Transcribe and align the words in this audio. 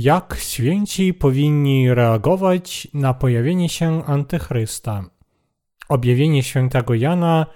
Jak 0.00 0.36
święci 0.40 1.14
powinni 1.14 1.94
reagować 1.94 2.88
na 2.94 3.14
pojawienie 3.14 3.68
się 3.68 4.04
Antychrysta? 4.04 5.04
Objawienie 5.88 6.42
świętego 6.42 6.94
Jana, 6.94 7.46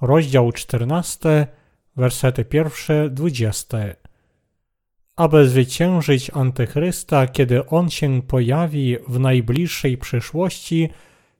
rozdział 0.00 0.52
14, 0.52 1.46
wersety 1.96 2.44
1-20. 2.44 3.94
Aby 5.16 5.48
zwyciężyć 5.48 6.30
Antychrysta, 6.30 7.26
kiedy 7.26 7.66
on 7.66 7.90
się 7.90 8.22
pojawi 8.22 8.96
w 9.08 9.20
najbliższej 9.20 9.98
przyszłości, 9.98 10.88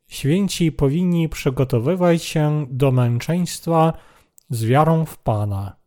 święci 0.09 0.73
powinni 0.73 1.29
przygotowywać 1.29 2.23
się 2.23 2.67
do 2.71 2.93
męczeństwa 2.93 3.93
z 4.51 4.65
wiarą 4.65 5.05
w 5.05 5.19
Pana. 5.19 5.80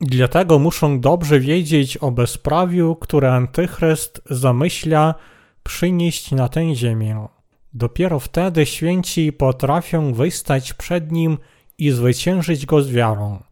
Dlatego 0.00 0.58
muszą 0.58 1.00
dobrze 1.00 1.40
wiedzieć 1.40 1.96
o 1.96 2.10
bezprawiu, 2.10 2.96
które 2.96 3.32
Antychryst 3.32 4.22
zamyśla 4.30 5.14
przynieść 5.62 6.32
na 6.32 6.48
tę 6.48 6.74
ziemię. 6.74 7.28
Dopiero 7.74 8.20
wtedy 8.20 8.66
święci 8.66 9.32
potrafią 9.32 10.14
wystać 10.14 10.72
przed 10.72 11.12
nim 11.12 11.38
i 11.78 11.90
zwyciężyć 11.90 12.66
go 12.66 12.82
z 12.82 12.90
wiarą. 12.90 13.42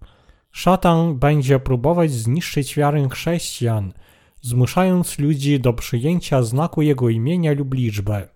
Szatan 0.52 1.18
będzie 1.18 1.58
próbować 1.58 2.12
zniszczyć 2.12 2.76
wiarę 2.76 3.08
chrześcijan, 3.08 3.92
zmuszając 4.40 5.18
ludzi 5.18 5.60
do 5.60 5.72
przyjęcia 5.72 6.42
znaku 6.42 6.82
jego 6.82 7.08
imienia 7.08 7.52
lub 7.52 7.74
liczby. 7.74 8.28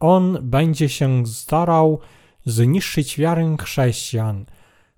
On 0.00 0.38
będzie 0.42 0.88
się 0.88 1.26
starał 1.26 2.00
zniszczyć 2.44 3.18
wiarę 3.18 3.56
chrześcijan, 3.60 4.46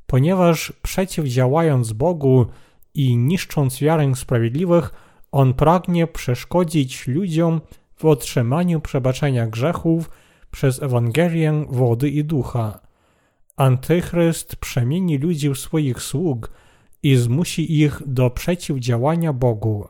ponieważ 0.06 0.72
przeciwdziałając 0.83 1.92
Bogu 1.92 2.47
i 2.94 3.16
niszcząc 3.16 3.80
wiarę 3.80 4.14
sprawiedliwych, 4.14 4.91
on 5.33 5.55
pragnie 5.55 6.06
przeszkodzić 6.06 7.06
ludziom 7.06 7.61
w 7.96 8.05
otrzymaniu 8.05 8.80
przebaczenia 8.80 9.46
grzechów 9.46 10.11
przez 10.50 10.83
Ewangelię 10.83 11.64
wody 11.69 12.11
i 12.11 12.24
ducha. 12.24 12.80
Antychryst 13.56 14.56
przemieni 14.56 15.19
ludzi 15.19 15.50
w 15.50 15.58
swoich 15.58 16.02
sług 16.02 16.50
i 17.02 17.16
zmusi 17.16 17.80
ich 17.80 18.02
do 18.06 18.30
przeciwdziałania 18.30 19.33
Bogu. 19.33 19.89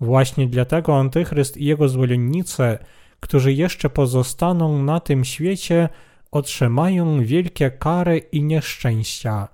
Właśnie 0.00 0.46
dlatego 0.46 0.98
Antychryst 0.98 1.56
i 1.56 1.64
jego 1.64 1.88
zwolennicy, 1.88 2.78
którzy 3.20 3.52
jeszcze 3.52 3.90
pozostaną 3.90 4.82
na 4.82 5.00
tym 5.00 5.24
świecie, 5.24 5.88
otrzymają 6.30 7.24
wielkie 7.24 7.70
kary 7.70 8.18
i 8.18 8.42
nieszczęścia. 8.42 9.48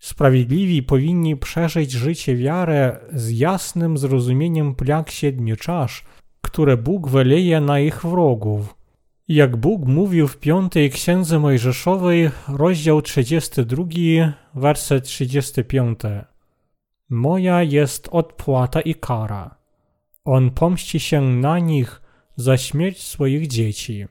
Sprawiedliwi 0.00 0.82
powinni 0.82 1.36
przeżyć 1.36 1.92
życie 1.92 2.36
wiarę 2.36 2.98
z 3.12 3.30
jasnym 3.30 3.98
zrozumieniem 3.98 4.74
plag 4.74 5.10
siedmiu 5.10 5.56
czasz, 5.56 6.04
które 6.40 6.76
Bóg 6.76 7.08
wyleje 7.08 7.60
na 7.60 7.80
ich 7.80 8.02
wrogów. 8.06 8.74
Jak 9.28 9.56
Bóg 9.56 9.86
mówił 9.86 10.28
w 10.28 10.36
piątej 10.36 10.90
księdze 10.90 11.38
Mojżeszowej, 11.38 12.30
rozdział 12.48 13.02
32, 13.02 13.84
werset 14.54 15.04
35. 15.04 16.00
Moja 17.10 17.62
jest 17.62 18.08
odpłata 18.12 18.80
i 18.80 18.94
kara. 18.94 19.54
On 20.24 20.50
pomści 20.50 21.00
się 21.00 21.20
na 21.20 21.58
nich 21.58 22.02
za 22.36 22.56
śmierć 22.56 23.02
swoich 23.02 23.46
dzieci. 23.46 24.06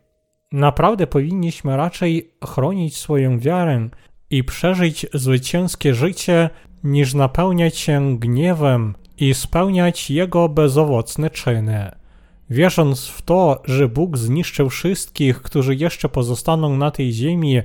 Naprawdę 0.52 1.08
powinniśmy 1.08 1.78
raczej 1.78 2.31
chronić 2.45 2.97
swoją 2.97 3.39
wiarę 3.39 3.90
i 4.29 4.44
przeżyć 4.44 5.06
zwycięskie 5.13 5.96
życie, 5.96 6.50
niż 6.84 7.13
napełniać 7.13 7.78
się 7.78 8.19
gniewem 8.19 8.96
i 9.18 9.34
spełniać 9.34 10.09
jego 10.09 10.50
bezowocne 10.50 11.29
czyny. 11.29 11.91
Wierząc 12.50 13.07
w 13.07 13.22
to, 13.22 13.62
że 13.66 13.88
Bóg 13.88 14.18
zniszczył 14.18 14.69
wszystkich, 14.69 15.41
którzy 15.41 15.75
jeszcze 15.75 16.09
pozostaną 16.09 16.78
na 16.78 16.91
tej 16.91 17.13
ziemi 17.13 17.62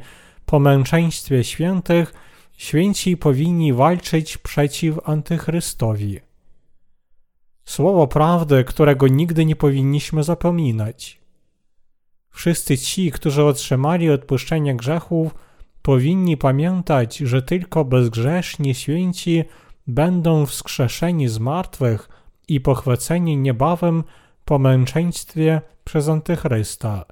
po 0.47 0.59
męczeństwie 0.59 1.44
świętych, 1.44 2.14
święci 2.56 3.16
powinni 3.16 3.72
walczyć 3.72 4.38
przeciw 4.38 5.09
Antychrystowi. 5.09 6.20
Słowo 7.64 8.06
prawdy, 8.06 8.64
którego 8.64 9.09
nigdy 9.09 9.44
nie 9.44 9.56
powinniśmy 9.56 10.22
zapominać. 10.22 11.23
Wszyscy 12.34 12.78
ci, 12.78 13.11
którzy 13.11 13.45
otrzymali 13.45 14.11
odpuszczenie 14.11 14.77
grzechów, 14.77 15.34
powinni 15.83 16.37
pamiętać, 16.37 17.17
że 17.17 17.43
tylko 17.43 17.84
bezgrzeszni 17.84 18.75
święci 18.75 19.45
będą 19.87 20.47
wskrzeszeni 20.47 21.28
z 21.28 21.39
martwych 21.39 22.09
i 22.49 22.61
pochwyceni 22.61 23.37
niebawem 23.37 24.05
po 24.45 24.59
męczeństwie 24.59 25.61
przez 25.84 26.09
Antychrysta. 26.09 27.05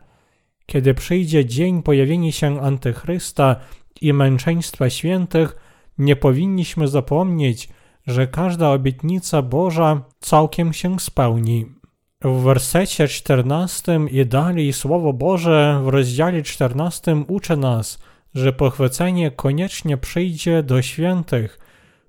Kiedy 0.66 0.94
przyjdzie 0.94 1.46
dzień 1.46 1.82
pojawienia 1.82 2.32
się 2.32 2.60
Antychrysta 2.60 3.56
i 4.00 4.12
męczeństwa 4.12 4.90
świętych, 4.90 5.56
nie 5.98 6.16
powinniśmy 6.16 6.88
zapomnieć, 6.88 7.68
że 8.06 8.26
każda 8.26 8.70
obietnica 8.70 9.42
Boża 9.42 10.04
całkiem 10.20 10.72
się 10.72 11.00
spełni. 11.00 11.81
W 12.24 12.42
wersecie 12.42 13.08
14 13.08 14.00
i 14.10 14.26
dalej 14.26 14.72
Słowo 14.72 15.12
Boże 15.12 15.80
w 15.84 15.88
rozdziale 15.88 16.42
14 16.42 17.24
uczy 17.28 17.56
nas, 17.56 17.98
że 18.34 18.52
pochwycenie 18.52 19.30
koniecznie 19.30 19.96
przyjdzie 19.96 20.62
do 20.62 20.82
świętych 20.82 21.58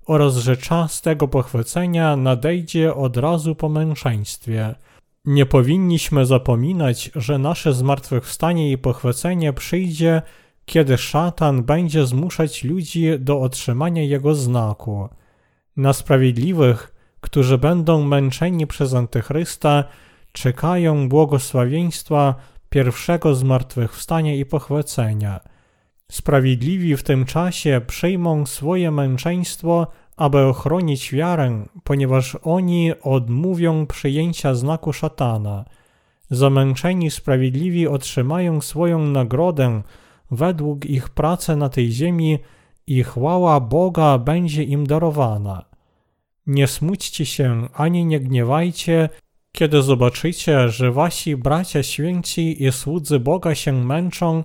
oraz 0.06 0.36
że 0.36 0.58
czas 0.58 1.02
tego 1.02 1.28
pochwycenia 1.28 2.16
nadejdzie 2.16 2.96
od 2.96 3.18
razu 3.18 3.56
po 3.56 3.70
męczeństwie. 3.70 4.76
Nie 5.26 5.46
powinniśmy 5.46 6.26
zapominać, 6.26 7.12
że 7.16 7.38
nasze 7.38 7.74
zmartwychwstanie 7.74 8.72
i 8.72 8.78
pochwycenie 8.78 9.54
przyjdzie, 9.54 10.22
kiedy 10.66 10.98
szatan 10.98 11.64
będzie 11.64 12.06
zmuszać 12.06 12.64
ludzi 12.64 13.08
do 13.20 13.42
otrzymania 13.42 14.04
jego 14.04 14.36
znaku. 14.36 15.10
Na 15.78 15.94
sprawiedliwych, 15.94 16.93
którzy 17.24 17.58
będą 17.58 18.04
męczeni 18.04 18.68
przez 18.68 18.94
Antychrysta, 18.94 19.84
czekają 20.32 21.10
błogosławieństwa 21.10 22.36
pierwszego 22.70 23.36
zmartwychwstania 23.36 24.36
i 24.36 24.46
pochwycenia. 24.46 25.40
Sprawiedliwi 26.12 26.98
w 26.98 27.04
tym 27.04 27.26
czasie 27.26 27.82
przyjmą 27.88 28.46
swoje 28.46 28.92
męczeństwo 28.92 29.88
aby 30.18 30.40
ochronić 30.40 31.12
wiarę, 31.14 31.66
ponieważ 31.84 32.38
oni 32.44 32.92
odmówią 33.02 33.88
przyjęcia 33.88 34.56
znaku 34.56 34.94
szatana. 34.94 35.66
Zamęczeni 36.30 37.12
sprawiedliwi 37.12 37.88
otrzymają 37.88 38.62
swoją 38.62 39.00
nagrodę 39.00 39.82
według 40.32 40.86
ich 40.86 41.10
pracy 41.10 41.56
na 41.56 41.70
tej 41.70 41.92
ziemi 41.92 42.40
i 42.88 43.04
chwała 43.04 43.60
Boga 43.60 44.18
będzie 44.18 44.64
im 44.64 44.88
darowana. 44.88 45.73
Nie 46.48 46.68
smućcie 46.68 47.26
się 47.26 47.68
ani 47.74 48.06
nie 48.06 48.20
gniewajcie, 48.20 49.10
kiedy 49.52 49.82
zobaczycie, 49.82 50.70
że 50.70 50.92
wasi 50.92 51.38
bracia 51.38 51.84
święci 51.84 52.64
i 52.64 52.72
słudzy 52.72 53.20
Boga 53.20 53.56
się 53.56 53.74
męczą, 53.74 54.44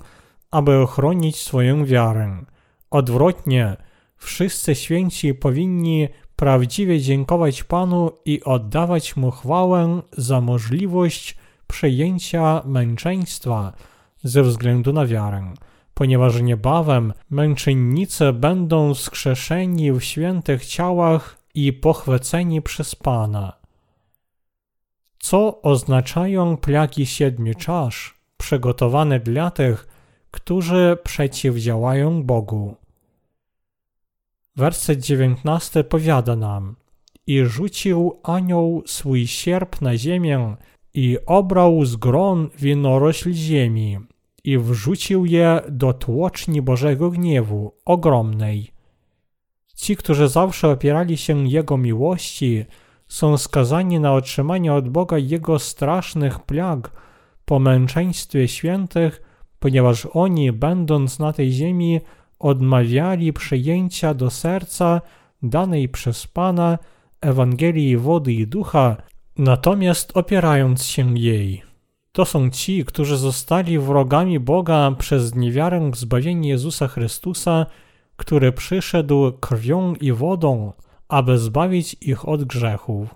aby 0.50 0.76
ochronić 0.76 1.37
swoją 1.37 1.84
wiarę. 1.84 2.44
Odwrotnie, 2.91 3.76
Wszyscy 4.19 4.75
święci 4.75 5.34
powinni 5.34 6.08
prawdziwie 6.37 7.00
dziękować 7.00 7.64
Panu 7.64 8.10
i 8.25 8.42
oddawać 8.44 9.16
Mu 9.16 9.31
chwałę 9.31 10.03
za 10.12 10.40
możliwość 10.40 11.37
przejęcia 11.67 12.62
męczeństwa 12.64 13.73
ze 14.23 14.43
względu 14.43 14.93
na 14.93 15.06
wiarę, 15.06 15.55
ponieważ 15.94 16.40
niebawem 16.40 17.12
męczennicy 17.31 18.32
będą 18.32 18.94
skrzeszeni 18.94 19.93
w 19.93 20.00
świętych 20.00 20.67
ciałach 20.67 21.38
i 21.66 21.72
pochwyceni 21.72 22.62
przez 22.62 22.94
Pana. 22.94 23.52
Co 25.19 25.62
oznaczają 25.62 26.56
plagi 26.56 27.06
siedmiu 27.06 27.55
czasz 27.55 28.20
przygotowane 28.37 29.20
dla 29.20 29.50
tych, 29.50 29.88
którzy 30.31 30.99
przeciwdziałają 31.05 32.22
Bogu? 32.22 32.76
Werset 34.56 35.00
19 35.00 35.84
powiada 35.84 36.37
nam 36.37 36.76
I 37.26 37.44
rzucił 37.44 38.20
anioł 38.22 38.82
swój 38.87 39.26
sierp 39.26 39.81
na 39.81 39.96
ziemię 39.96 40.56
i 40.94 41.19
obrał 41.26 41.84
z 41.84 41.96
gron 41.96 42.50
winorośl 42.58 43.32
ziemi 43.32 43.99
i 44.44 44.58
wrzucił 44.58 45.26
je 45.26 45.61
do 45.69 45.93
tłoczni 45.93 46.62
Bożego 46.62 47.11
gniewu, 47.11 47.72
ogromnej. 47.84 48.77
Ci, 49.78 49.96
którzy 49.96 50.28
zawsze 50.28 50.69
opierali 50.69 51.16
się 51.16 51.48
Jego 51.48 51.76
miłości, 51.76 52.64
są 53.08 53.38
skazani 53.38 54.00
na 54.00 54.12
otrzymanie 54.12 54.75
od 54.75 54.88
Boga 54.88 55.19
Jego 55.19 55.58
strasznych 55.58 56.40
plag 56.40 56.90
po 57.44 57.58
męczeństwie 57.58 58.48
świętych, 58.48 59.22
ponieważ 59.58 60.06
oni, 60.12 60.52
będąc 60.52 61.19
na 61.19 61.32
tej 61.32 61.52
ziemi, 61.52 62.00
odmawiali 62.38 63.32
przyjęcia 63.32 64.14
do 64.14 64.30
serca 64.30 65.00
danej 65.42 65.88
przez 65.88 66.26
Pana 66.26 66.78
Ewangelii 67.20 67.96
wody 67.96 68.32
i 68.32 68.46
ducha, 68.46 68.96
Natomiast 69.38 70.16
opierając 70.16 70.84
się 70.84 71.19
jej, 71.19 71.62
to 72.12 72.25
są 72.25 72.50
ci, 72.50 72.84
którzy 72.84 73.16
zostali 73.16 73.78
wrogami 73.78 74.40
Boga 74.40 74.92
przez 74.98 75.34
niewiarę 75.34 75.90
w 75.90 75.96
zbawienie 75.96 76.48
Jezusa 76.48 76.88
Chrystusa, 76.88 77.66
który 78.19 78.53
przyszedł 78.53 79.32
krwią 79.32 79.94
i 79.94 80.12
wodą, 80.12 80.73
aby 81.09 81.38
zbawić 81.38 81.97
ich 82.00 82.29
od 82.29 82.44
grzechów. 82.44 83.15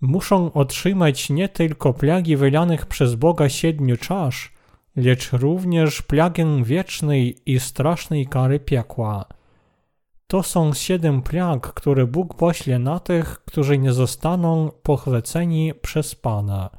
Muszą 0.00 0.52
otrzymać 0.52 1.30
nie 1.30 1.48
tylko 1.48 1.92
plagi 1.94 2.36
wylanych 2.36 2.86
przez 2.86 3.14
Boga 3.14 3.48
siedmiu 3.48 3.96
czasz, 3.96 4.52
lecz 4.96 5.32
również 5.32 6.02
plagę 6.02 6.64
wiecznej 6.64 7.36
i 7.46 7.60
strasznej 7.60 8.26
kary 8.26 8.60
piekła. 8.60 9.24
To 10.26 10.42
są 10.42 10.74
siedem 10.74 11.22
plag, 11.22 11.74
które 11.74 12.06
Bóg 12.06 12.34
pośle 12.34 12.78
na 12.78 13.00
tych, 13.00 13.38
którzy 13.44 13.78
nie 13.78 13.92
zostaną 13.92 14.70
pochwyceni 14.82 15.72
przez 15.82 16.14
Pana. 16.14 16.70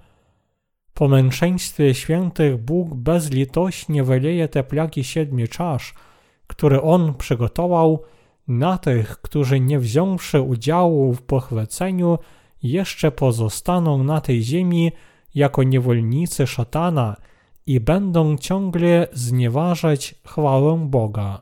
Po 0.93 1.07
męczeństwie 1.07 1.93
świętych 1.93 2.57
Bóg 2.57 2.95
bezlitośnie 2.95 4.03
wyleje 4.03 4.47
te 4.47 4.63
plagi 4.63 5.03
siedmiu 5.03 5.47
czasz, 5.47 5.93
które 6.47 6.81
On 6.81 7.13
przygotował 7.13 8.03
na 8.47 8.77
tych, 8.77 9.21
którzy 9.21 9.59
nie 9.59 9.79
wziąwszy 9.79 10.41
udziału 10.41 11.13
w 11.13 11.21
pochwyceniu, 11.21 12.17
jeszcze 12.63 13.11
pozostaną 13.11 14.03
na 14.03 14.21
tej 14.21 14.43
ziemi 14.43 14.91
jako 15.35 15.63
niewolnicy 15.63 16.47
szatana 16.47 17.15
i 17.65 17.79
będą 17.79 18.37
ciągle 18.37 19.07
znieważać 19.13 20.15
chwałę 20.25 20.85
Boga. 20.89 21.41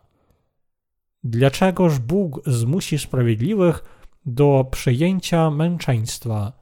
Dlaczegoż 1.24 2.00
Bóg 2.00 2.42
zmusi 2.46 3.00
sprawiedliwych 3.00 3.84
do 4.26 4.66
przyjęcia 4.72 5.52
męczeństwa? 5.52 6.54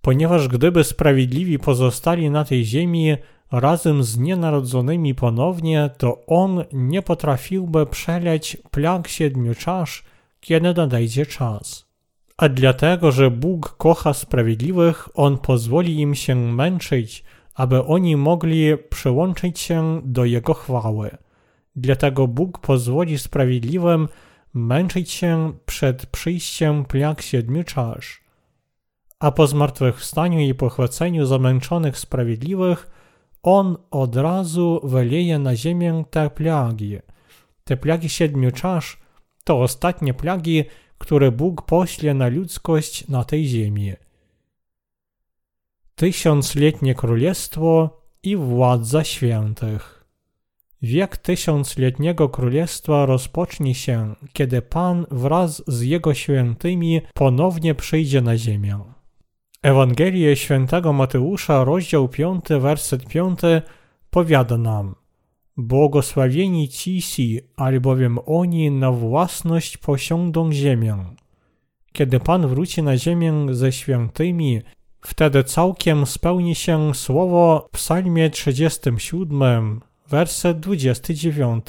Ponieważ 0.00 0.48
gdyby 0.48 0.84
sprawiedliwi 0.84 1.58
pozostali 1.58 2.30
na 2.30 2.44
tej 2.44 2.64
ziemi 2.64 3.16
razem 3.60 4.02
z 4.02 4.18
nienarodzonymi 4.18 5.14
ponownie, 5.14 5.90
to 5.98 6.26
On 6.26 6.64
nie 6.72 7.02
potrafiłby 7.02 7.86
przeleć 7.86 8.56
plag 8.70 9.08
siedmiu 9.08 9.54
czasz, 9.54 10.04
kiedy 10.40 10.74
nadejdzie 10.74 11.26
czas. 11.26 11.86
A 12.36 12.48
dlatego, 12.48 13.12
że 13.12 13.30
Bóg 13.30 13.76
kocha 13.76 14.14
sprawiedliwych, 14.14 15.08
On 15.14 15.38
pozwoli 15.38 16.00
im 16.00 16.14
się 16.14 16.34
męczyć, 16.34 17.24
aby 17.54 17.84
oni 17.84 18.16
mogli 18.16 18.78
przyłączyć 18.90 19.60
się 19.60 20.00
do 20.04 20.24
Jego 20.24 20.54
chwały. 20.54 21.10
Dlatego 21.76 22.28
Bóg 22.28 22.58
pozwoli 22.58 23.18
sprawiedliwym 23.18 24.08
męczyć 24.54 25.10
się 25.10 25.52
przed 25.66 26.06
przyjściem 26.06 26.84
plag 26.84 27.22
siedmiu 27.22 27.64
czasz. 27.64 28.24
A 29.18 29.30
po 29.30 29.46
zmartwychwstaniu 29.46 30.40
i 30.40 30.54
pochwyceniu 30.54 31.26
zamęczonych 31.26 31.98
sprawiedliwych, 31.98 32.90
On 33.44 33.76
od 33.90 34.16
razu 34.16 34.80
wyleje 34.84 35.38
na 35.38 35.56
ziemię 35.56 36.04
te 36.10 36.30
plagi. 36.30 36.98
Te 37.64 37.76
plagi 37.76 38.08
siedmiu 38.08 38.50
czasz 38.50 38.98
to 39.44 39.60
ostatnie 39.60 40.14
plagi, 40.14 40.64
które 40.98 41.32
Bóg 41.32 41.62
pośle 41.62 42.14
na 42.14 42.28
ludzkość 42.28 43.08
na 43.08 43.24
tej 43.24 43.46
ziemi. 43.46 43.92
Tysiącletnie 45.94 46.94
Królestwo 46.94 48.00
i 48.22 48.36
Władza 48.36 49.04
Świętych 49.04 50.04
Wiek 50.84 51.16
tysiącletniego 51.16 52.28
królestwa 52.28 53.06
rozpocznie 53.06 53.74
się, 53.74 54.14
kiedy 54.32 54.62
Pan 54.62 55.06
wraz 55.10 55.62
z 55.66 55.80
Jego 55.80 56.14
świętymi 56.14 57.00
ponownie 57.14 57.74
przyjdzie 57.74 58.20
na 58.22 58.36
ziemię. 58.36 58.93
Ewangelię 59.64 60.36
świętego 60.36 60.92
Mateusza, 60.92 61.64
rozdział 61.64 62.08
5, 62.08 62.44
werset 62.60 63.06
5 63.06 63.40
powiada 64.10 64.58
nam 64.58 64.94
Błogosławieni 65.56 66.68
cisi, 66.68 67.40
albowiem 67.56 68.18
oni 68.26 68.70
na 68.70 68.92
własność 68.92 69.76
posiądą 69.76 70.52
ziemię. 70.52 70.96
Kiedy 71.92 72.20
Pan 72.20 72.46
wróci 72.46 72.82
na 72.82 72.96
ziemię 72.96 73.46
ze 73.50 73.72
świętymi, 73.72 74.60
wtedy 75.00 75.44
całkiem 75.44 76.06
spełni 76.06 76.54
się 76.54 76.94
słowo 76.94 77.68
w 77.68 77.74
psalmie 77.74 78.30
37, 78.30 79.80
werset 80.08 80.60
29, 80.60 81.66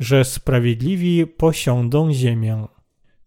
że 0.00 0.24
sprawiedliwi 0.24 1.26
posiądą 1.26 2.12
ziemię. 2.12 2.66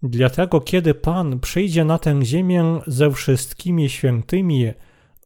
Dlatego, 0.03 0.61
kiedy 0.61 0.94
Pan 0.94 1.39
przyjdzie 1.39 1.85
na 1.85 1.99
tę 1.99 2.25
ziemię 2.25 2.79
ze 2.88 3.11
wszystkimi 3.11 3.89
świętymi, 3.89 4.71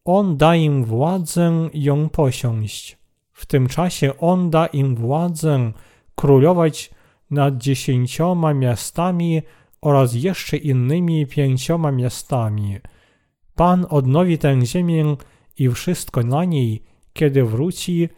On 0.06 0.38
da 0.38 0.56
im 0.56 0.84
władzę 0.84 1.70
ją 1.74 2.10
posiąść. 2.10 2.98
W 3.32 3.46
tym 3.46 3.68
czasie 3.68 4.18
On 4.18 4.50
da 4.50 4.66
im 4.66 4.96
władzę 4.96 5.72
królować 6.16 6.92
nad 7.32 7.58
dziesięcioma 7.58 8.54
miastami 8.54 9.42
oraz 9.82 10.14
jeszcze 10.14 10.58
innymi 10.58 11.28
pięcioma 11.28 11.92
miastami. 11.92 12.78
Pan 13.56 13.86
odnowi 13.90 14.38
tę 14.38 14.66
ziemię 14.66 15.16
i 15.58 15.70
wszystko 15.70 16.24
na 16.24 16.46
niej, 16.46 16.84
kiedy 17.14 17.44
wróci 17.44 18.10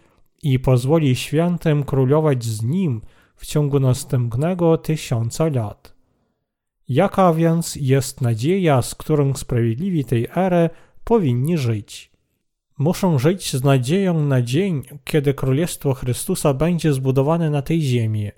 i 0.43 0.59
pozwoli 0.59 1.15
świętym 1.15 1.83
królować 1.83 2.43
z 2.43 2.63
nim 2.63 3.01
w 3.35 3.45
ciągu 3.45 3.79
następnego 3.79 4.77
tysiąca 4.77 5.49
lat. 5.49 5.92
Jaka 6.93 7.33
więc 7.33 7.75
jest 7.75 8.21
nadzieja, 8.21 8.81
z 8.81 8.95
którą 8.95 9.33
sprawiedliwi 9.33 10.05
tej 10.05 10.27
ery 10.35 10.69
powinni 11.03 11.57
żyć? 11.57 12.11
Muszą 12.77 13.19
żyć 13.19 13.53
z 13.53 13.63
nadzieją 13.63 14.25
na 14.25 14.41
dzień, 14.41 14.83
kiedy 15.03 15.33
Królestwo 15.33 15.93
Chrystusa 15.93 16.53
będzie 16.53 16.93
zbudowane 16.93 17.49
na 17.49 17.61
tej 17.61 17.81
ziemi. 17.81 18.31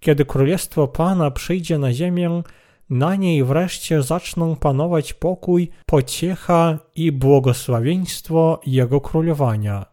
Kiedy 0.00 0.24
Królestwo 0.24 0.88
Pana 0.88 1.30
przyjdzie 1.30 1.78
na 1.78 1.92
ziemię, 1.92 2.42
na 2.90 3.16
niej 3.16 3.44
wreszcie 3.44 4.02
zaczną 4.02 4.56
panować 4.56 5.12
pokój, 5.12 5.70
pociecha 5.86 6.78
i 6.96 7.12
błogosławieństwo 7.12 8.60
Jego 8.66 9.00
królowania. 9.00 9.86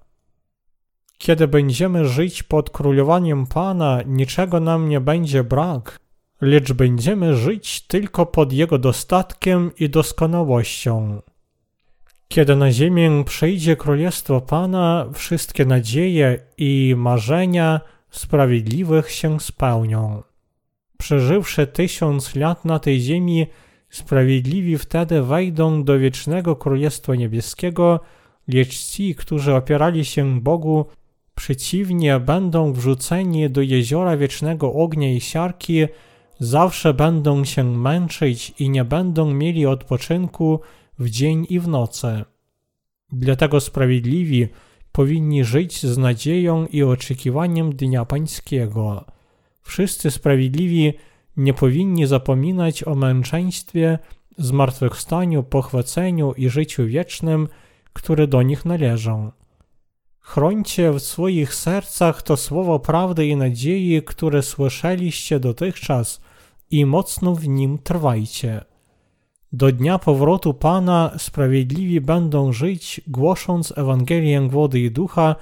Kiedy 1.18 1.48
będziemy 1.48 2.06
żyć 2.06 2.44
pod 2.44 2.70
królowaniem 2.70 3.48
Pana, 3.48 4.02
niczego 4.06 4.60
nam 4.60 4.90
nie 4.90 5.02
będzie 5.02 5.44
brak, 5.44 6.01
lecz 6.42 6.74
będziemy 6.74 7.36
żyć 7.36 7.82
tylko 7.82 8.26
pod 8.26 8.54
Jego 8.54 8.78
dostatkiem 8.78 9.72
i 9.80 9.90
doskonałością. 9.90 11.22
Kiedy 12.28 12.56
na 12.56 12.72
ziemię 12.72 13.24
przyjdzie 13.26 13.76
królestwo 13.76 14.42
Pana, 14.42 15.06
wszystkie 15.14 15.66
nadzieje 15.66 16.40
i 16.58 16.94
marzenia 16.98 17.82
sprawiedliwych 18.10 19.12
się 19.12 19.40
spełnią. 19.40 20.24
Przeżywszy 20.98 21.68
tysiąc 21.68 22.36
lat 22.36 22.66
na 22.66 22.80
tej 22.80 23.02
ziemi, 23.02 23.48
sprawiedliwi 23.90 24.78
wtedy 24.78 25.22
wejdą 25.22 25.84
do 25.84 26.00
wiecznego 26.00 26.56
Królestwa 26.56 27.16
Niebieskiego, 27.16 28.00
lecz 28.48 28.80
ci, 28.80 29.16
którzy 29.16 29.56
opierali 29.56 30.06
się 30.06 30.42
Bogu, 30.42 30.86
przeciwnie 31.36 32.20
będą 32.20 32.74
wrzuceni 32.74 33.50
do 33.50 33.62
jeziora 33.62 34.18
wiecznego 34.18 34.74
ognia 34.74 35.14
i 35.14 35.22
siarki, 35.22 35.86
zawsze 36.42 36.94
będą 36.94 37.46
się 37.46 37.64
męczyć 37.64 38.54
i 38.60 38.70
nie 38.70 38.86
będą 38.86 39.34
mieli 39.34 39.66
odpoczynku 39.66 40.60
w 41.00 41.10
dzień 41.10 41.46
i 41.50 41.60
w 41.60 41.68
nocy. 41.68 42.26
Dlatego 43.12 43.60
sprawiedliwi 43.60 44.48
powinni 44.92 45.44
żyć 45.44 45.86
z 45.86 45.98
nadzieją 45.98 46.68
i 46.68 46.84
oczekiwaniem 46.84 47.76
Dnia 47.76 48.06
Pańskiego. 48.06 49.06
Wszyscy 49.62 50.12
sprawiedliwi 50.12 50.94
nie 51.38 51.54
powinni 51.54 52.08
zapominać 52.08 52.88
o 52.88 52.96
męczeństwie, 52.96 54.00
zmartwychwstaniu, 54.38 55.44
pochwyceniu 55.44 56.34
i 56.34 56.50
życiu 56.50 56.88
wiecznym, 56.88 57.48
które 57.94 58.28
do 58.28 58.42
nich 58.42 58.66
należą. 58.66 59.32
Chrońcie 60.20 60.92
w 60.92 61.00
swoich 61.00 61.56
sercach 61.56 62.22
to 62.22 62.38
słowo 62.38 62.80
prawdy 62.80 63.28
i 63.28 63.36
nadziei, 63.36 64.02
które 64.04 64.42
słyszeliście 64.42 65.40
dotychczas 65.40 66.22
i 66.72 66.86
mocno 66.86 67.36
w 67.36 67.48
nim 67.48 67.78
trwajcie. 67.78 68.66
Do 69.54 69.72
dnia 69.72 70.00
powrotu 70.00 70.54
Pana 70.54 71.12
sprawiedliwi 71.18 72.02
będą 72.02 72.54
żyć, 72.54 73.02
głosząc 73.08 73.74
Ewangelię 73.78 74.50
wody 74.50 74.80
i 74.80 74.92
ducha 74.92 75.36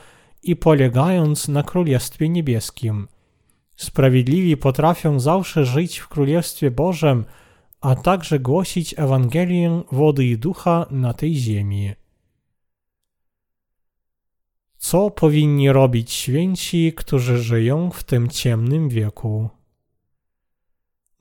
i 0.44 0.56
polegając 0.56 1.48
na 1.48 1.64
Królestwie 1.64 2.30
Niebieskim. 2.30 3.08
Sprawiedliwi 3.76 4.58
potrafią 4.58 5.20
zawsze 5.20 5.66
żyć 5.66 5.98
w 6.00 6.08
Królestwie 6.08 6.72
Bożym, 6.72 7.26
a 7.82 7.96
także 7.96 8.40
głosić 8.40 8.96
Ewangelię 8.98 9.82
wody 9.92 10.26
i 10.26 10.38
ducha 10.38 10.86
na 10.92 11.14
tej 11.14 11.36
ziemi. 11.36 11.92
Co 14.78 15.12
powinni 15.12 15.72
robić 15.72 16.12
święci, 16.12 16.94
którzy 16.96 17.38
żyją 17.38 17.92
w 17.92 18.04
tym 18.04 18.30
ciemnym 18.30 18.90
wieku? 18.90 19.50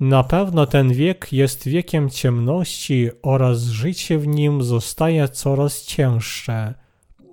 Na 0.00 0.22
pewno 0.22 0.66
ten 0.66 0.92
wiek 0.92 1.32
jest 1.32 1.68
wiekiem 1.68 2.10
ciemności 2.10 3.10
oraz 3.22 3.62
życie 3.62 4.18
w 4.18 4.26
nim 4.26 4.62
zostaje 4.62 5.28
coraz 5.28 5.84
cięższe. 5.84 6.74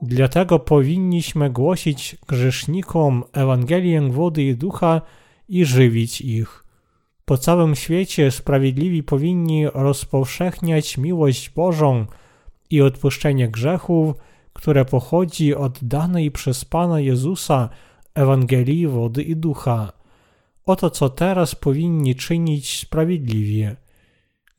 Dlatego 0.02 0.60
powinniśmy 0.60 1.50
głosić 1.50 2.18
grzesznikom 2.28 3.24
Ewangelię 3.34 4.02
wody 4.02 4.44
i 4.44 4.56
ducha 4.56 5.02
i 5.50 5.66
żywić 5.66 6.22
ich. 6.22 6.66
Po 7.26 7.38
całym 7.38 7.76
świecie 7.76 8.32
sprawiedliwi 8.32 9.04
powinni 9.04 9.68
rozpowszechniać 9.68 10.98
miłość 10.98 11.50
Bożą 11.50 12.06
i 12.70 12.82
odpuszczenie 12.82 13.48
grzechów, 13.48 14.16
które 14.54 14.86
pochodzi 14.86 15.56
od 15.56 15.84
danej 15.84 16.32
przez 16.32 16.66
Pana 16.66 17.00
Jezusa 17.00 17.70
Ewangelii 18.16 18.88
wody 18.88 19.24
i 19.24 19.36
ducha. 19.36 20.05
Oto 20.66 20.90
co 20.90 21.10
teraz 21.10 21.56
powinni 21.56 22.16
czynić 22.16 22.80
sprawiedliwie. 22.80 23.76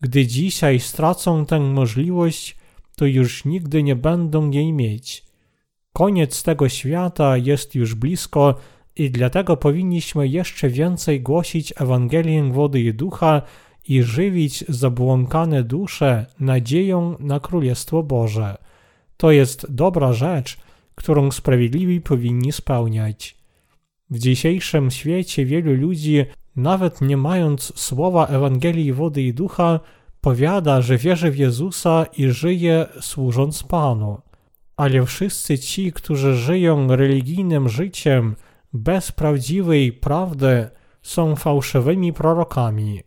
Gdy 0.00 0.26
dzisiaj 0.26 0.80
stracą 0.80 1.46
tę 1.46 1.60
możliwość, 1.60 2.56
to 2.96 3.06
już 3.06 3.44
nigdy 3.44 3.82
nie 3.82 3.96
będą 3.96 4.50
jej 4.50 4.72
mieć. 4.72 5.25
Koniec 5.92 6.42
tego 6.42 6.68
świata 6.68 7.36
jest 7.36 7.75
już 7.75 7.94
blisko 7.94 8.54
i 8.96 9.10
dlatego 9.10 9.56
powinniśmy 9.56 10.28
jeszcze 10.28 10.68
więcej 10.68 11.20
głosić 11.20 11.72
Ewangelię 11.76 12.52
wody 12.52 12.80
i 12.80 12.94
ducha 12.94 13.42
i 13.88 14.02
żywić 14.02 14.64
zabłąkane 14.68 15.62
dusze 15.62 16.26
nadzieją 16.40 17.16
na 17.20 17.40
Królestwo 17.40 18.02
Boże. 18.02 18.56
To 19.16 19.30
jest 19.30 19.66
dobra 19.75 20.12
rzecz, 20.12 20.58
którą 20.94 21.30
sprawiedliwi 21.30 22.00
powinni 22.00 22.52
spełniać. 22.52 23.36
W 24.10 24.18
dzisiejszym 24.18 24.90
świecie 24.90 25.44
wielu 25.44 25.75
ludzi, 25.75 26.25
nawet 26.56 27.00
nie 27.00 27.16
mając 27.16 27.72
słowa 27.80 28.26
Ewangelii 28.26 28.92
wody 28.92 29.22
i 29.22 29.34
ducha, 29.34 29.80
powiada, 30.20 30.82
że 30.82 30.96
wierzy 30.96 31.30
w 31.30 31.38
Jezusa 31.38 32.06
i 32.16 32.28
żyje 32.28 32.86
służąc 33.00 33.62
Panu. 33.62 34.20
Ale 34.76 35.06
wszyscy 35.06 35.58
ci, 35.58 35.92
którzy 35.92 36.36
żyją 36.36 36.96
religijnym 36.96 37.68
życiem 37.68 38.36
bez 38.72 39.12
prawdziwej 39.12 39.92
prawdy, 39.92 40.68
są 41.02 41.36
fałszywymi 41.36 42.12
prorokami. 42.12 43.00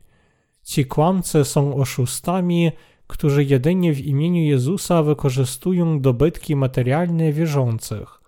Ci 0.64 0.86
kłamcy 0.86 1.46
są 1.46 1.76
oszustami, 1.76 2.72
którzy 3.08 3.44
jedynie 3.44 3.94
w 3.94 4.00
imieniu 4.00 4.42
Jezusa 4.42 5.04
wykorzystują 5.04 6.02
dobytki 6.02 6.56
materialne 6.56 7.32
wierzących. 7.32 8.19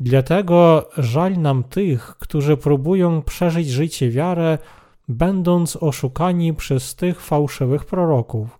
Dlatego 0.00 0.88
żal 0.98 1.38
nam 1.38 1.64
tych, 1.64 2.16
którzy 2.18 2.56
próbują 2.56 3.22
przeżyć 3.22 3.68
życie 3.68 4.10
wiarę, 4.10 4.58
będąc 5.08 5.76
oszukani 5.76 6.54
przez 6.54 6.94
tych 6.94 7.20
fałszywych 7.20 7.84
proroków. 7.84 8.58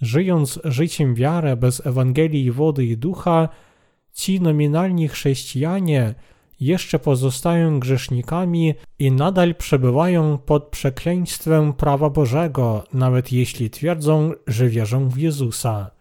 Żyjąc 0.00 0.60
życiem 0.64 1.14
wiarę 1.14 1.56
bez 1.56 1.86
Ewangelii 1.86 2.50
wody 2.50 2.84
i 2.84 2.96
ducha, 2.96 3.48
ci 4.12 4.40
nominalni 4.40 5.08
chrześcijanie 5.08 6.14
jeszcze 6.60 6.98
pozostają 6.98 7.80
grzesznikami 7.80 8.74
i 8.98 9.12
nadal 9.12 9.54
przebywają 9.54 10.38
pod 10.38 10.64
przekleństwem 10.64 11.72
prawa 11.72 12.10
Bożego, 12.10 12.84
nawet 12.92 13.32
jeśli 13.32 13.70
twierdzą, 13.70 14.32
że 14.46 14.68
wierzą 14.68 15.08
w 15.08 15.18
Jezusa. 15.18 15.97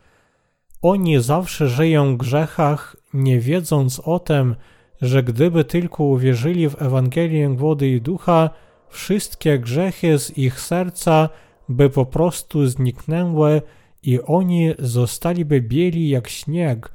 Oni 0.81 1.21
zawsze 1.21 1.67
żyją 1.67 2.13
w 2.13 2.17
grzechach, 2.17 2.95
nie 3.13 3.39
wiedząc 3.39 3.99
o 3.99 4.19
tym, 4.19 4.55
że 5.01 5.23
gdyby 5.23 5.63
tylko 5.63 6.03
uwierzyli 6.03 6.69
w 6.69 6.81
Ewangelię 6.81 7.49
wody 7.49 7.89
i 7.89 8.01
ducha, 8.01 8.49
wszystkie 8.89 9.59
grzechy 9.59 10.19
z 10.19 10.37
ich 10.37 10.59
serca 10.59 11.29
by 11.69 11.89
po 11.89 12.05
prostu 12.05 12.67
zniknęły 12.67 13.61
i 14.03 14.21
oni 14.21 14.73
zostaliby 14.79 15.61
bieli 15.61 16.09
jak 16.09 16.27
śnieg, 16.27 16.91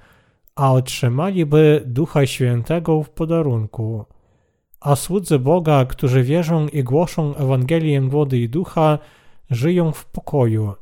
a 0.54 0.72
otrzymaliby 0.72 1.82
Ducha 1.86 2.26
Świętego 2.26 3.02
w 3.02 3.10
podarunku. 3.10 4.04
A 4.80 4.96
słudzy 4.96 5.38
Boga, 5.38 5.84
którzy 5.84 6.22
wierzą 6.22 6.68
i 6.68 6.82
głoszą 6.84 7.34
Ewangelię 7.34 8.00
wody 8.00 8.38
i 8.38 8.48
ducha, 8.48 8.98
żyją 9.50 9.92
w 9.92 10.06
pokoju. 10.06 10.74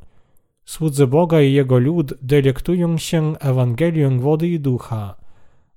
Słudzy 0.70 1.06
Boga 1.06 1.40
i 1.40 1.52
Jego 1.52 1.78
lud 1.78 2.14
delektują 2.22 2.98
się 2.98 3.38
Ewangelią 3.38 4.20
wody 4.20 4.48
i 4.48 4.60
ducha. 4.60 5.14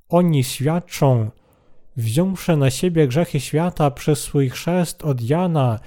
Oni 0.09 0.43
świadczą, 0.43 1.29
wziąwszy 1.97 2.57
na 2.57 2.69
siebie 2.69 3.07
grzechy 3.07 3.39
świata 3.39 3.91
przez 3.91 4.21
swój 4.21 4.49
chrzest 4.49 5.03
od 5.03 5.21
Jana 5.21 5.79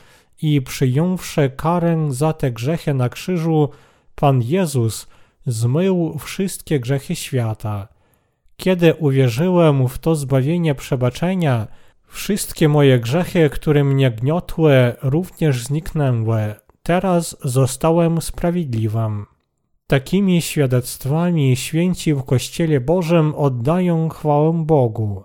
i 0.43 0.63
przyjąwszy 0.63 1.51
karę 1.57 2.07
za 2.11 2.33
te 2.33 2.51
grzechy 2.51 2.95
na 2.95 3.09
krzyżu, 3.09 3.69
Pan 4.15 4.43
Jezus 4.43 5.07
zmył 5.47 6.19
wszystkie 6.19 6.81
grzechy 6.81 7.17
świata. 7.17 7.89
Kiedy 8.57 8.95
uwierzyłem 8.95 9.89
w 9.89 9.99
to 9.99 10.17
zbawienie 10.17 10.75
przebaczenia, 10.75 11.67
wszystkie 12.07 12.69
moje 12.69 13.01
grzechy, 13.01 13.51
które 13.51 13.85
mnie 13.85 14.11
gniotły, 14.11 14.93
również 15.03 15.65
zniknęły. 15.65 16.55
Teraz 16.87 17.37
zostałem 17.45 18.21
sprawiedliwym. 18.21 19.27
Takimi 19.87 20.43
świadectwami 20.43 21.57
święci 21.57 22.15
w 22.15 22.23
Kościele 22.23 22.81
Bożym 22.81 23.35
oddają 23.35 24.09
chwałę 24.09 24.65
Bogu. 24.65 25.25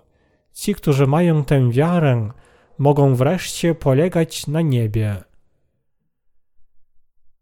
Ci, 0.52 0.74
którzy 0.74 1.06
mają 1.06 1.44
tę 1.44 1.70
wiarę, 1.70 2.30
mogą 2.78 3.14
wreszcie 3.14 3.74
polegać 3.74 4.46
na 4.46 4.60
niebie. 4.60 5.16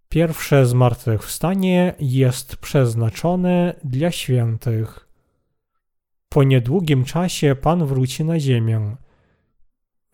Pierwsze 0.08 0.66
zmartwychwstanie 0.66 1.94
jest 2.00 2.56
przeznaczone 2.56 3.74
dla 3.84 4.10
świętych. 4.10 5.08
Po 6.28 6.42
niedługim 6.42 7.04
czasie 7.04 7.54
Pan 7.54 7.86
wróci 7.86 8.24
na 8.24 8.40
ziemię. 8.40 8.96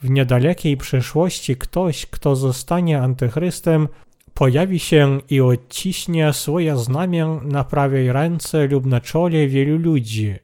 W 0.03 0.11
niedalekiej 0.11 0.77
przyszłości 0.77 1.57
ktoś, 1.57 2.07
kto 2.07 2.37
zostanie 2.37 3.01
antychrystem, 3.01 3.89
pojawi 4.35 4.79
się 4.79 5.21
i 5.31 5.41
odciśnie 5.41 6.33
swoje 6.33 6.77
znamię 6.77 7.41
na 7.43 7.65
prawej 7.65 8.13
ręce 8.13 8.67
lub 8.67 8.87
na 8.87 9.01
czole 9.01 9.47
wielu 9.47 9.79
ludzi. 9.79 10.35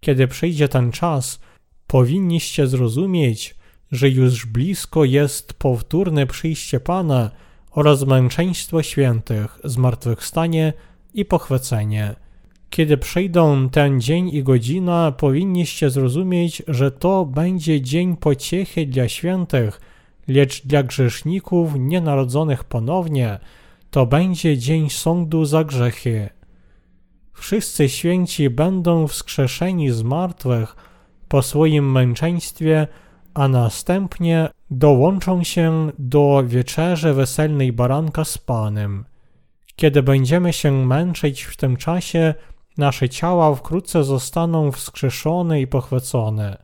Kiedy 0.00 0.28
przyjdzie 0.28 0.68
ten 0.68 0.92
czas, 0.92 1.40
powinniście 1.86 2.66
zrozumieć, 2.66 3.54
że 3.92 4.08
już 4.08 4.46
blisko 4.46 5.04
jest 5.04 5.54
powtórne 5.54 6.26
przyjście 6.26 6.80
Pana 6.80 7.30
oraz 7.70 8.06
męczeństwo 8.06 8.82
świętych, 8.82 9.58
zmartwychwstanie 9.64 10.72
i 11.14 11.24
pochwycenie. 11.24 12.14
Kiedy 12.70 12.96
przyjdą 12.96 13.68
ten 13.68 14.00
dzień 14.00 14.28
i 14.28 14.42
godzina, 14.42 15.12
powinniście 15.12 15.90
zrozumieć, 15.90 16.62
że 16.68 16.90
to 16.90 17.24
będzie 17.24 17.80
dzień 17.80 18.16
pociechy 18.16 18.86
dla 18.86 19.08
świętych, 19.08 19.80
lecz 20.28 20.66
dla 20.66 20.82
grzeszników 20.82 21.74
nienarodzonych 21.78 22.64
ponownie 22.64 23.38
to 23.90 24.06
będzie 24.06 24.58
dzień 24.58 24.90
sądu 24.90 25.44
za 25.44 25.64
grzechy. 25.64 26.28
Wszyscy 27.32 27.88
święci 27.88 28.50
będą 28.50 29.06
wskrzeszeni 29.06 29.90
z 29.90 30.02
martwych 30.02 30.76
po 31.28 31.42
swoim 31.42 31.92
męczeństwie, 31.92 32.86
a 33.34 33.48
następnie 33.48 34.48
dołączą 34.70 35.44
się 35.44 35.92
do 35.98 36.42
wieczerzy 36.46 37.14
weselnej 37.14 37.72
baranka 37.72 38.24
z 38.24 38.38
Panem. 38.38 39.04
Kiedy 39.76 40.02
będziemy 40.02 40.52
się 40.52 40.72
męczyć 40.86 41.42
w 41.42 41.56
tym 41.56 41.76
czasie, 41.76 42.34
Nasze 42.78 43.08
ciała 43.08 43.54
wkrótce 43.54 44.04
zostaną 44.04 44.72
wskrzeszone 44.72 45.60
i 45.60 45.66
pochwycone. 45.66 46.62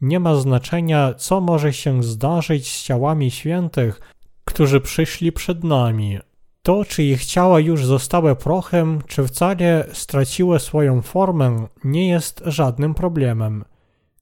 Nie 0.00 0.20
ma 0.20 0.34
znaczenia, 0.34 1.14
co 1.14 1.40
może 1.40 1.72
się 1.72 2.02
zdarzyć 2.02 2.72
z 2.72 2.82
ciałami 2.82 3.30
świętych, 3.30 4.00
którzy 4.44 4.80
przyszli 4.80 5.32
przed 5.32 5.64
nami. 5.64 6.18
To, 6.62 6.84
czy 6.84 7.02
ich 7.02 7.24
ciała 7.24 7.60
już 7.60 7.84
zostały 7.84 8.36
prochem, 8.36 9.02
czy 9.06 9.26
wcale 9.26 9.86
straciły 9.92 10.60
swoją 10.60 11.02
formę, 11.02 11.66
nie 11.84 12.08
jest 12.08 12.42
żadnym 12.46 12.94
problemem. 12.94 13.64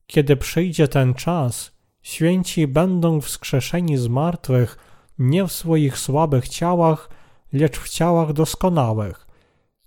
Kiedy 0.06 0.36
przyjdzie 0.36 0.88
ten 0.88 1.14
czas, 1.14 1.72
święci 2.02 2.66
będą 2.66 3.20
wskrzeszeni 3.20 3.96
z 3.96 4.08
martwych 4.08 4.78
nie 5.18 5.46
w 5.46 5.52
swoich 5.52 5.98
słabych 5.98 6.48
ciałach, 6.48 7.08
lecz 7.52 7.78
w 7.78 7.88
ciałach 7.88 8.32
doskonałych. 8.32 9.26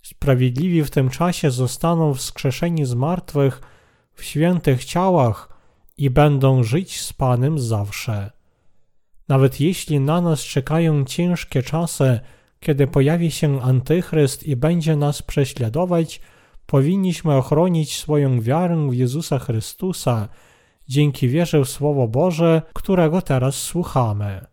Sprawiedliwi 0.06 0.84
w 0.84 0.90
tym 0.90 1.10
czasie 1.10 1.50
zostaną 1.50 2.14
wskrzeszeni 2.14 2.84
z 2.84 2.94
martwych 2.94 3.60
w 4.14 4.24
świętych 4.24 4.84
ciałach 4.84 5.48
i 5.98 6.10
będą 6.10 6.62
żyć 6.62 7.00
z 7.00 7.12
Panem 7.12 7.58
zawsze. 7.58 8.30
Nawet 9.28 9.60
jeśli 9.60 10.00
na 10.00 10.20
nas 10.20 10.40
czekają 10.40 11.04
ciężkie 11.04 11.62
czasy, 11.62 12.20
kiedy 12.60 12.86
pojawi 12.86 13.30
się 13.30 13.62
Antychryst 13.62 14.42
i 14.42 14.56
będzie 14.56 14.96
nas 14.96 15.22
prześladować, 15.22 16.20
powinniśmy 16.66 17.34
ochronić 17.34 17.96
swoją 17.96 18.40
wiarę 18.40 18.88
w 18.90 18.94
Jezusa 18.94 19.38
Chrystusa 19.38 20.28
dzięki 20.88 21.28
wierze 21.28 21.64
w 21.64 21.68
Słowo 21.68 22.08
Boże, 22.08 22.62
którego 22.72 23.22
teraz 23.22 23.54
słuchamy. 23.54 24.46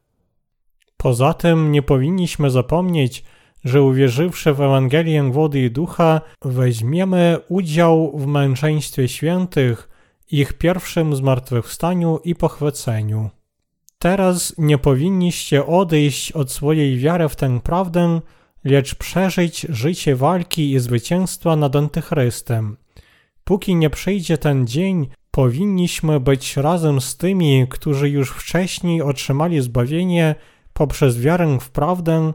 Poza 0.98 1.34
tym 1.34 1.72
nie 1.72 1.82
powinniśmy 1.82 2.50
zapomnieć, 2.50 3.24
że 3.63 3.82
uwierzywszy 3.82 4.53
w 4.53 4.62
Ewangelię 4.62 5.24
wody 5.32 5.60
i 5.60 5.72
ducha, 5.72 6.22
weźmiemy 6.41 7.38
udział 7.48 8.17
w 8.17 8.27
męczeństwie 8.27 9.08
świętych, 9.08 9.89
ich 10.32 10.53
pierwszym 10.53 11.15
zmartwychwstaniu 11.15 12.20
i 12.24 12.36
pochwyceniu. 12.36 13.29
Teraz 14.00 14.53
nie 14.58 14.77
powinniście 14.77 15.65
odejść 15.65 16.32
od 16.32 16.51
swojej 16.51 16.98
wiary 16.98 17.29
w 17.29 17.36
tę 17.36 17.60
prawdę, 17.63 18.22
lecz 18.63 18.96
przeżyć 18.96 19.65
życie 19.70 20.15
walki 20.15 20.72
i 20.72 20.79
zwycięstwa 20.79 21.55
nad 21.55 21.75
Antychrystem. 21.75 22.77
Póki 23.43 23.75
nie 23.75 23.89
przyjdzie 23.89 24.38
ten 24.38 24.67
dzień, 24.67 25.08
powinniśmy 25.32 26.20
być 26.20 26.58
razem 26.58 27.01
z 27.01 27.17
tymi, 27.17 27.67
którzy 27.70 28.10
już 28.10 28.32
wcześniej 28.32 29.01
otrzymali 29.01 29.62
zbawienie 29.62 30.36
poprzez 30.74 31.20
wiarę 31.20 31.58
w 31.62 31.70
prawdę, 31.70 32.34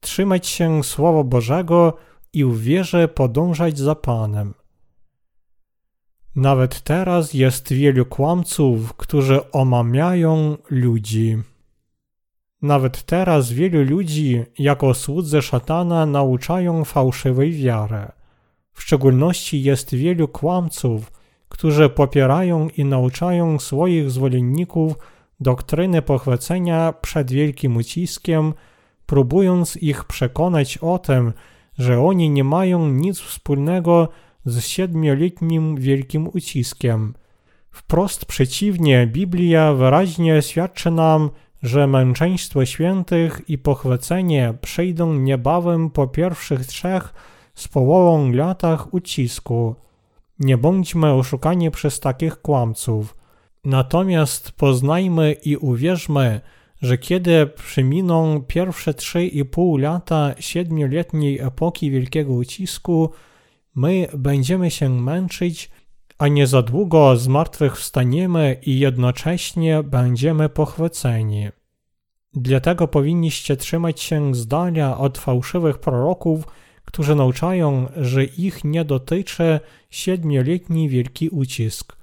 trzymać 0.00 0.46
się 0.46 0.84
Słowa 0.84 1.24
Bożego 1.24 1.96
i 2.32 2.44
w 2.44 2.60
wierze 2.60 3.08
podążać 3.08 3.78
za 3.78 3.94
Panem. 3.94 4.54
Nawet 6.36 6.80
teraz 6.80 7.34
jest 7.34 7.72
wielu 7.72 8.06
kłamców, 8.06 8.94
którzy 8.94 9.50
omamiają 9.50 10.56
ludzi. 10.70 11.36
Nawet 12.62 13.02
teraz 13.02 13.52
wielu 13.52 13.82
ludzi, 13.84 14.44
jako 14.58 14.94
słudzy 14.94 15.42
szatana, 15.42 16.06
nauczają 16.06 16.84
fałszywej 16.84 17.52
wiary. 17.52 18.06
W 18.72 18.82
szczególności 18.82 19.62
jest 19.62 19.94
wielu 19.94 20.28
kłamców, 20.28 21.12
którzy 21.48 21.88
popierają 21.88 22.68
i 22.68 22.84
nauczają 22.84 23.58
swoich 23.58 24.10
zwolenników 24.10 24.94
doktryny 25.40 26.02
pochwycenia 26.02 26.92
przed 26.92 27.30
wielkim 27.32 27.76
uciskiem, 27.76 28.54
próbując 29.08 29.76
ich 29.76 30.04
przekonać 30.04 30.78
o 30.78 30.98
tym, 30.98 31.32
że 31.78 32.00
oni 32.00 32.30
nie 32.30 32.44
mają 32.44 32.88
nic 32.88 33.20
wspólnego 33.20 34.08
z 34.44 34.64
siedmioletnim 34.64 35.76
wielkim 35.76 36.28
uciskiem. 36.34 37.14
Wprost 37.70 38.24
przeciwnie, 38.24 39.06
Biblia 39.06 39.72
wyraźnie 39.72 40.42
świadczy 40.42 40.90
nam, 40.90 41.30
że 41.62 41.86
męczeństwo 41.86 42.64
świętych 42.64 43.40
i 43.48 43.58
pochwycenie 43.58 44.54
przyjdą 44.60 45.14
niebawem 45.14 45.90
po 45.90 46.06
pierwszych 46.06 46.66
trzech 46.66 47.14
z 47.54 47.68
połową 47.68 48.32
latach 48.32 48.94
ucisku. 48.94 49.74
Nie 50.38 50.58
bądźmy 50.58 51.12
oszukani 51.12 51.70
przez 51.70 52.00
takich 52.00 52.40
kłamców. 52.42 53.16
Natomiast 53.64 54.52
poznajmy 54.52 55.32
i 55.32 55.56
uwierzmy, 55.56 56.40
że 56.82 56.98
kiedy 56.98 57.46
przeminą 57.46 58.42
pierwsze 58.42 58.94
trzy 58.94 59.26
i 59.26 59.44
pół 59.44 59.76
lata 59.76 60.34
siedmioletniej 60.38 61.40
epoki 61.40 61.90
wielkiego 61.90 62.32
ucisku, 62.32 63.10
my 63.74 64.08
będziemy 64.14 64.70
się 64.70 64.88
męczyć, 64.88 65.70
a 66.18 66.28
nie 66.28 66.46
za 66.46 66.62
długo 66.62 67.16
zmartwychwstaniemy 67.16 68.56
i 68.62 68.78
jednocześnie 68.78 69.82
będziemy 69.82 70.48
pochwyceni. 70.48 71.48
Dlatego 72.34 72.88
powinniście 72.88 73.56
trzymać 73.56 74.00
się 74.00 74.34
z 74.34 74.46
dala 74.46 74.98
od 74.98 75.18
fałszywych 75.18 75.78
proroków, 75.78 76.44
którzy 76.84 77.14
nauczają, 77.14 77.86
że 77.96 78.24
ich 78.24 78.64
nie 78.64 78.84
dotyczy 78.84 79.60
siedmioletni 79.90 80.88
wielki 80.88 81.28
ucisk. 81.28 81.96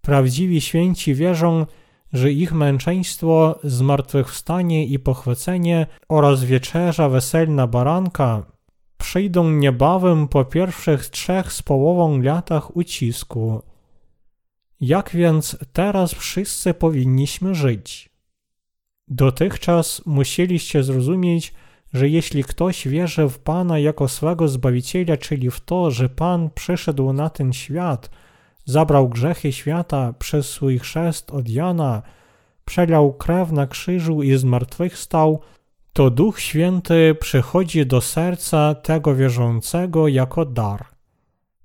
Prawdziwi 0.00 0.60
święci 0.60 1.14
wierzą, 1.14 1.66
ich 2.12 2.52
męczeństwo, 2.52 3.58
zmartwychwstanie 3.64 4.86
i 4.86 4.98
pochwycenie 4.98 5.86
oraz 6.08 6.44
wieczerza 6.44 7.08
weselna 7.08 7.66
baranka 7.66 8.46
przyjdą 8.98 9.50
niebawem 9.50 10.28
po 10.28 10.44
pierwszych 10.44 11.06
trzech 11.06 11.52
z 11.52 11.62
połową 11.62 12.22
latach 12.22 12.76
ucisku. 12.76 13.62
Jak 14.80 15.10
więc 15.10 15.56
teraz 15.72 16.14
wszyscy 16.14 16.74
powinniśmy 16.74 17.54
żyć? 17.54 18.10
Dotychczas 19.08 20.02
musieliście 20.06 20.82
zrozumieć, 20.82 21.54
że 21.92 22.08
jeśli 22.08 22.44
ktoś 22.44 22.88
wierzy 22.88 23.28
w 23.28 23.38
Pana 23.38 23.78
jako 23.78 24.08
swego 24.08 24.48
Zbawiciela, 24.48 25.16
czyli 25.16 25.50
w 25.50 25.60
to, 25.60 25.90
że 25.90 26.08
Pan 26.08 26.50
przyszedł 26.54 27.12
na 27.12 27.30
ten 27.30 27.52
świat, 27.52 28.10
zabrał 28.68 29.08
grzechy 29.08 29.52
świata 29.52 30.12
przez 30.18 30.48
swój 30.48 30.78
chrzest 30.78 31.30
od 31.30 31.48
Jana, 31.48 32.02
przelał 32.64 33.12
krew 33.12 33.52
na 33.52 33.66
krzyżu 33.66 34.22
i 34.22 34.36
zmartwychwstał, 34.36 35.40
to 35.92 36.10
Duch 36.10 36.40
Święty 36.40 37.16
przychodzi 37.20 37.86
do 37.86 38.00
serca 38.00 38.74
tego 38.74 39.14
wierzącego 39.14 40.08
jako 40.08 40.44
dar. 40.44 40.84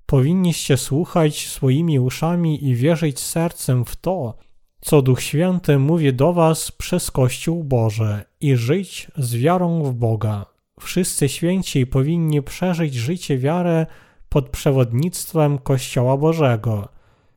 Powinniście 0.05 0.77
słuchać 0.77 1.47
swoimi 1.47 1.99
uszami 1.99 2.67
i 2.67 2.75
wierzyć 2.75 3.19
sercem 3.19 3.85
w 3.85 3.95
to, 3.95 4.33
co 4.81 5.01
Duch 5.01 5.21
Święty 5.21 5.79
mówi 5.79 6.13
do 6.13 6.33
Was 6.33 6.71
przez 6.71 7.11
Kościół 7.11 7.63
Boże 7.63 8.25
i 8.41 8.55
żyć 8.55 9.07
z 9.17 9.35
wiarą 9.35 9.83
w 9.83 9.93
Boga. 9.93 10.45
Wszyscy 10.79 11.29
święci 11.29 11.87
powinni 11.87 12.41
przeżyć 12.41 12.93
życie 12.93 13.37
wiary 13.37 13.85
pod 14.29 14.49
przewodnictwem 14.49 15.57
Kościoła 15.57 16.17
Bożego. 16.17 16.92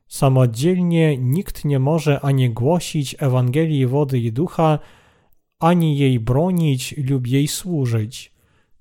Samodzielnie 0.08 1.18
nikt 1.18 1.64
nie 1.64 1.78
może 1.78 2.20
ani 2.20 2.50
głosić 2.50 3.16
Ewangelii 3.18 3.86
wody 3.86 4.18
i 4.18 4.32
ducha, 4.32 4.78
ani 5.58 5.98
jej 5.98 6.20
bronić 6.20 6.94
lub 7.10 7.26
jej 7.26 7.48
służyć. 7.48 8.32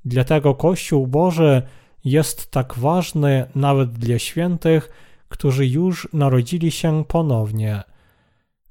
Dlatego 0.06 0.56
Kościół 0.56 1.08
Boży 1.08 1.62
jest 2.06 2.52
tak 2.52 2.74
ważny 2.74 3.46
nawet 3.56 3.92
dla 3.92 4.20
świętych, 4.20 4.90
którzy 5.30 5.68
już 5.68 6.08
narodzili 6.14 6.72
się 6.72 7.04
ponownie. 7.08 7.84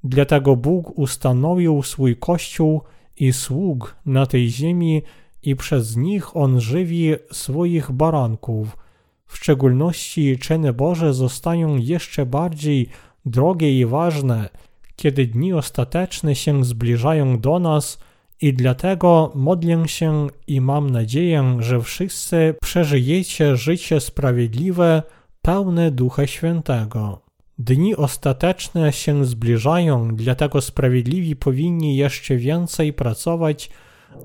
Dlatego 0.04 0.56
Bóg 0.56 0.98
ustanowił 0.98 1.82
swój 1.82 2.16
Kościół 2.16 2.82
i 3.16 3.32
sług 3.32 3.96
na 4.06 4.26
tej 4.26 4.50
ziemi 4.50 5.02
i 5.42 5.56
przez 5.56 5.96
nich 5.96 6.36
On 6.36 6.60
żywi 6.60 7.14
swoich 7.32 7.92
baranków. 7.92 8.83
W 9.26 9.36
szczególności 9.36 10.38
czyny 10.38 10.72
Boże 10.72 11.14
zostają 11.14 11.76
jeszcze 11.76 12.26
bardziej 12.26 12.88
drogie 13.26 13.78
i 13.80 13.86
ważne, 13.86 14.48
kiedy 14.96 15.26
dni 15.26 15.52
ostateczne 15.52 16.34
się 16.34 16.64
zbliżają 16.64 17.40
do 17.40 17.58
nas 17.58 17.98
i 18.40 18.54
dlatego 18.54 19.32
modlę 19.34 19.88
się 19.88 20.26
i 20.46 20.60
mam 20.60 20.90
nadzieję, 20.90 21.56
że 21.58 21.80
wszyscy 21.82 22.54
przeżyjecie 22.62 23.56
życie 23.56 24.00
sprawiedliwe, 24.00 25.02
pełne 25.42 25.90
Ducha 25.90 26.26
Świętego. 26.26 27.20
Dni 27.58 27.96
ostateczne 27.96 28.92
się 28.92 29.24
zbliżają, 29.24 30.08
dlatego 30.16 30.60
sprawiedliwi 30.60 31.36
powinni 31.36 31.96
jeszcze 31.96 32.36
więcej 32.36 32.92
pracować, 32.92 33.70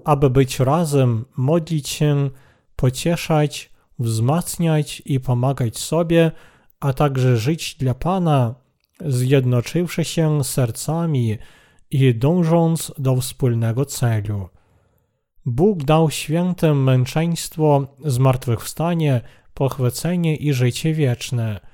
aby 0.06 0.30
być 0.30 0.60
razem, 0.60 1.26
modlić 1.38 1.90
się, 1.90 2.30
pocieszać, 2.76 3.72
wzmacniać 4.00 5.02
i 5.06 5.20
pomagać 5.20 5.78
sobie, 5.78 6.32
a 6.80 6.94
także 6.94 7.38
żyć 7.38 7.76
dla 7.76 7.94
Pana, 7.94 8.56
zjednoczywszy 9.06 10.04
się 10.04 10.44
sercami 10.44 11.38
i 11.92 12.16
dążąc 12.16 12.92
do 12.98 13.16
wspólnego 13.16 13.86
celu. 13.86 14.50
Bóg 15.46 15.84
dał 15.84 16.12
świętym 16.12 16.84
męczeństwo, 16.84 17.88
zmartwychwstanie, 18.06 19.22
pochwycenie 19.54 20.36
i 20.36 20.54
życie 20.54 20.94
wieczne– 20.94 21.60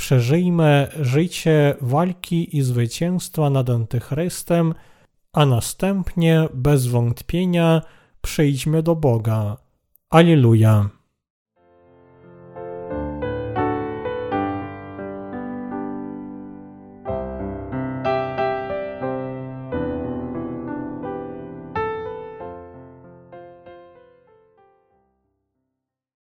przeżyjmy 0.00 0.88
życie 1.00 1.74
walki 1.80 2.56
i 2.56 2.62
zwycięstwa 2.62 3.50
nad 3.50 3.70
Antychrystem, 3.70 4.74
a 5.32 5.46
następnie 5.46 6.48
bez 6.54 6.86
wątpienia 6.86 7.82
przyjdźmy 8.20 8.82
do 8.82 8.96
Boga. 8.96 9.56
Alleluja. 10.10 10.90